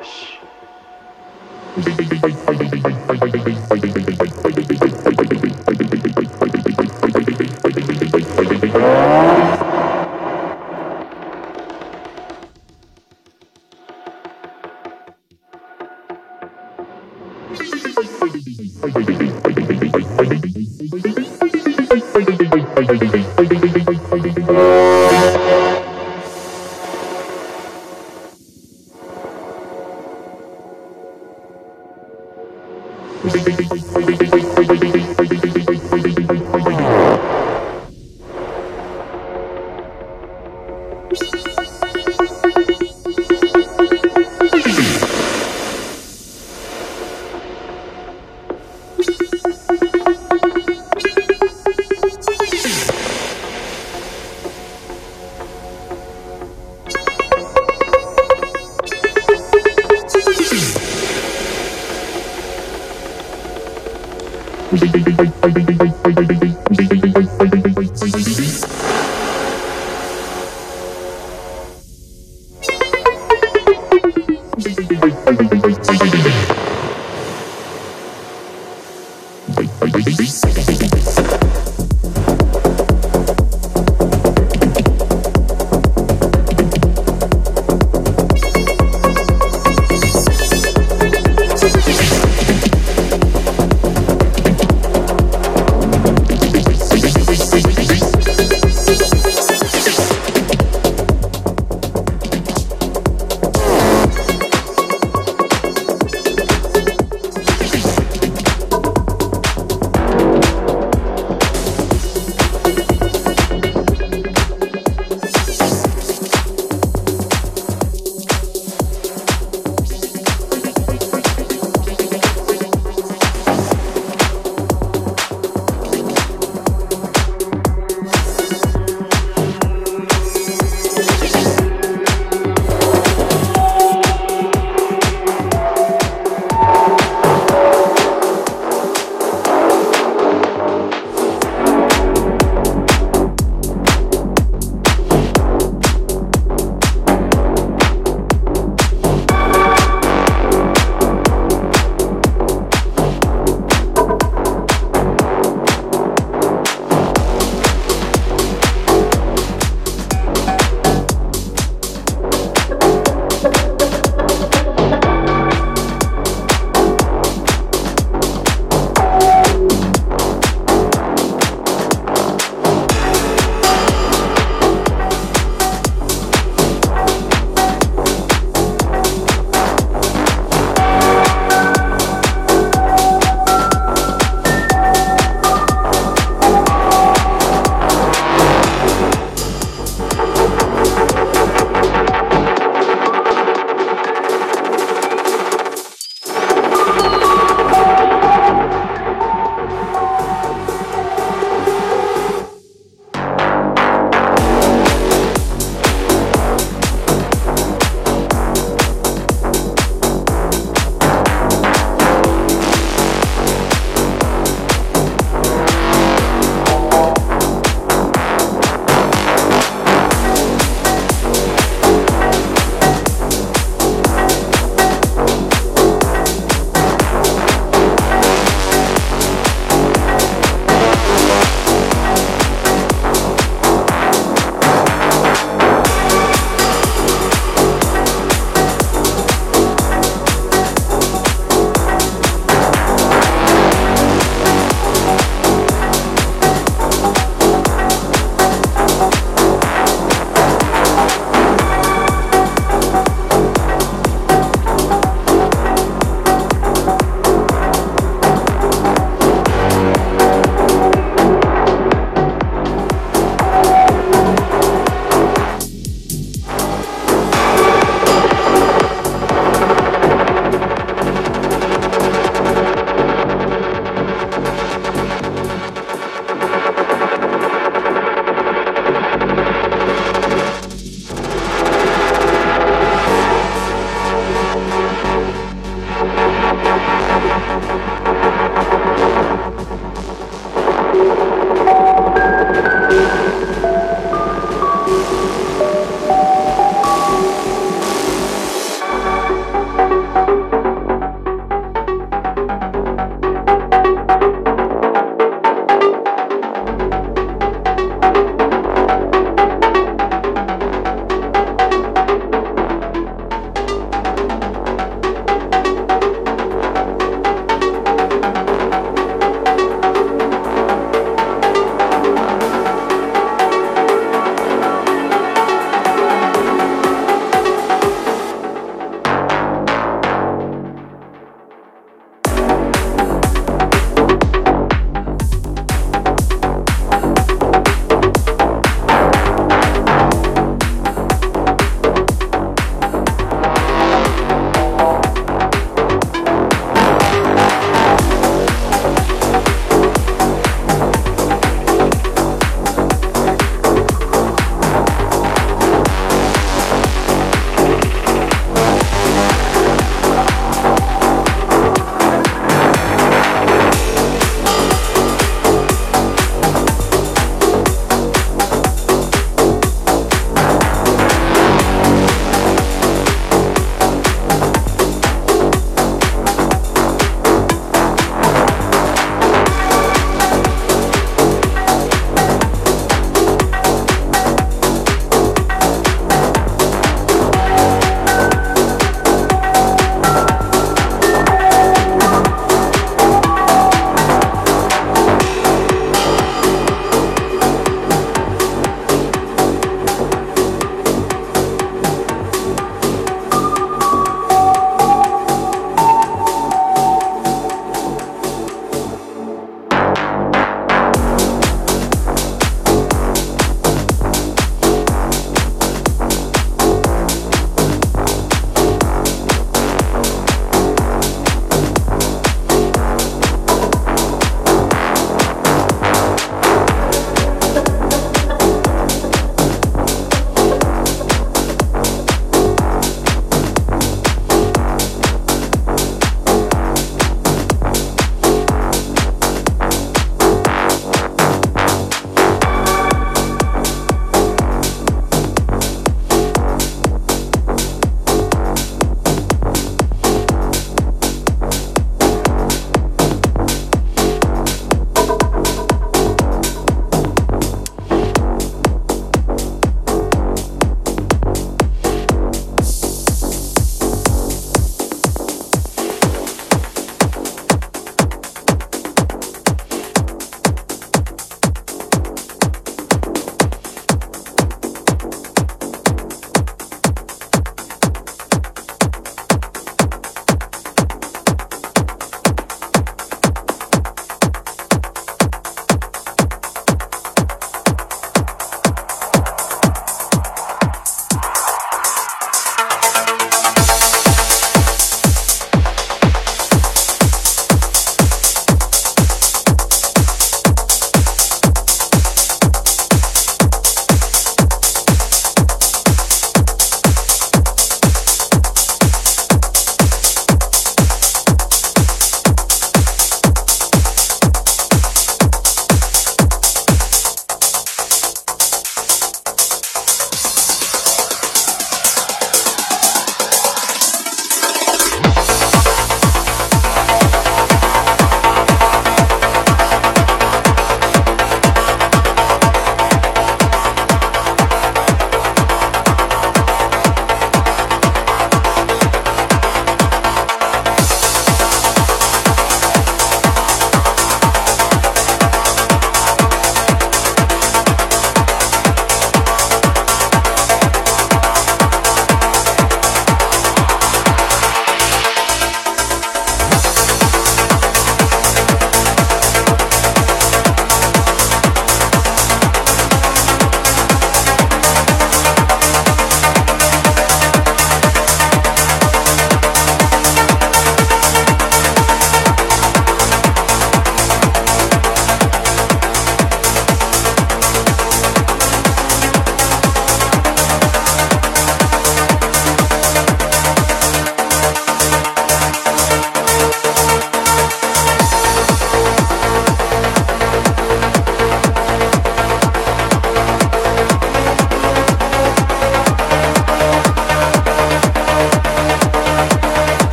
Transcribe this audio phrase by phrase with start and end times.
[0.00, 0.44] rest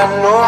[0.00, 0.39] I know